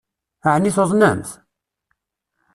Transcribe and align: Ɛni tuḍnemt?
Ɛni 0.53 0.71
tuḍnemt? 0.75 1.29